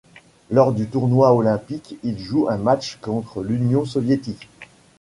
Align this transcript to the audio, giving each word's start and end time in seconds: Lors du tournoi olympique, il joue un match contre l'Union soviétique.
Lors 0.49 0.73
du 0.73 0.87
tournoi 0.87 1.31
olympique, 1.35 1.93
il 2.01 2.17
joue 2.17 2.47
un 2.49 2.57
match 2.57 2.97
contre 3.03 3.43
l'Union 3.43 3.85
soviétique. 3.85 4.49